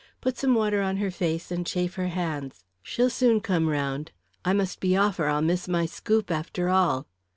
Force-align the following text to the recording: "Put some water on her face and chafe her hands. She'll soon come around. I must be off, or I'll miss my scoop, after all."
"Put 0.19 0.35
some 0.35 0.55
water 0.55 0.81
on 0.81 0.97
her 0.97 1.11
face 1.11 1.51
and 1.51 1.63
chafe 1.63 1.93
her 1.93 2.07
hands. 2.07 2.63
She'll 2.81 3.11
soon 3.11 3.39
come 3.39 3.69
around. 3.69 4.11
I 4.43 4.51
must 4.51 4.79
be 4.79 4.97
off, 4.97 5.19
or 5.19 5.27
I'll 5.27 5.43
miss 5.43 5.67
my 5.67 5.85
scoop, 5.85 6.31
after 6.31 6.69
all." 6.69 7.05